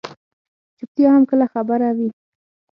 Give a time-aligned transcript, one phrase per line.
[0.77, 2.09] چُپتیا هم کله خبره وي.